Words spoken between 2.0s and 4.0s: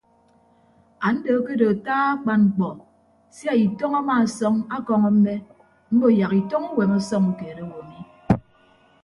akpan mkpọ sia itọñ